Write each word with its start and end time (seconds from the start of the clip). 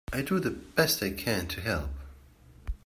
I 0.11 0.23
do 0.23 0.39
the 0.39 0.49
best 0.49 1.03
I 1.03 1.11
can 1.11 1.45
to 1.45 1.61
help. 1.61 1.91